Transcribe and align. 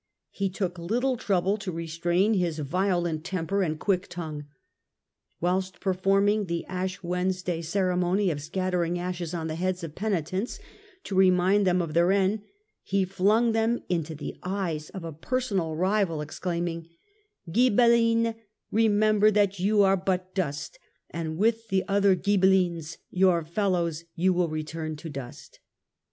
He 0.31 0.49
took 0.49 0.79
little 0.79 1.15
trouble 1.15 1.57
to 1.57 1.71
restrain 1.71 2.33
his 2.33 2.57
violent 2.57 3.23
temper 3.23 3.61
and 3.61 3.79
quick 3.79 4.07
tongue. 4.07 4.47
Whilst 5.39 5.79
performing 5.79 6.45
the 6.45 6.65
Ash 6.65 7.03
Wednesday 7.03 7.61
ceremony 7.61 8.31
of 8.31 8.41
scattering 8.41 8.97
ashes 8.97 9.35
on 9.35 9.45
the 9.45 9.53
heads 9.53 9.83
of 9.83 9.93
penitents 9.93 10.57
to 11.03 11.13
remind 11.13 11.67
them 11.67 11.83
of 11.83 11.93
their 11.93 12.11
end, 12.11 12.41
he 12.81 13.05
flung 13.05 13.51
them 13.51 13.83
into 13.89 14.15
the 14.15 14.35
eyes 14.41 14.89
of 14.89 15.03
a 15.03 15.13
personal 15.13 15.75
rival, 15.75 16.19
exclaiming:" 16.21 16.89
Ghibelin, 17.53 18.33
remember 18.71 19.29
that 19.29 19.59
you 19.59 19.83
are 19.83 19.97
but 19.97 20.33
dust, 20.33 20.79
and 21.11 21.33
that 21.33 21.39
with 21.39 21.67
the 21.67 21.83
other 21.87 22.15
GhibeHns 22.15 22.97
your 23.11 23.43
fellows 23.45 24.05
you 24.15 24.33
will 24.33 24.49
return 24.49 24.95
to 24.95 25.09
dust 25.09 25.59